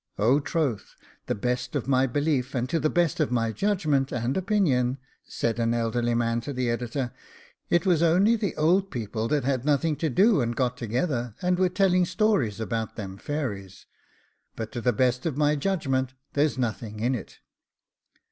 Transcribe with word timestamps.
'Oh, 0.17 0.39
troth, 0.39 0.95
to 0.99 1.07
the 1.27 1.35
best 1.35 1.75
of 1.75 1.87
my 1.87 2.07
belief, 2.07 2.55
and 2.55 2.67
to 2.69 2.79
the 2.79 2.89
best 2.89 3.19
of 3.19 3.31
my 3.31 3.51
judgment 3.51 4.11
and 4.11 4.35
opinion,' 4.35 4.97
said 5.25 5.59
an 5.59 5.75
elderly 5.75 6.15
man 6.15 6.41
to 6.41 6.53
the 6.53 6.71
Editor, 6.71 7.13
'it 7.69 7.85
was 7.85 8.01
only 8.01 8.35
the 8.35 8.55
old 8.55 8.89
people 8.89 9.27
that 9.27 9.43
had 9.43 9.63
nothing 9.63 9.95
to 9.97 10.09
do, 10.09 10.41
and 10.41 10.55
got 10.55 10.75
together, 10.75 11.35
and 11.43 11.59
were 11.59 11.69
telling 11.69 12.05
stories 12.05 12.59
about 12.59 12.95
them 12.95 13.15
fairies, 13.19 13.85
but 14.55 14.71
to 14.71 14.81
the 14.81 14.91
best 14.91 15.27
of 15.27 15.37
my 15.37 15.55
judgment 15.55 16.15
there's 16.33 16.57
nothing 16.57 16.99
in 16.99 17.13
it. 17.13 17.37